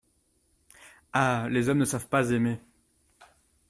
[1.13, 1.47] Ah!
[1.51, 2.59] les hommes ne savent pas aimer!…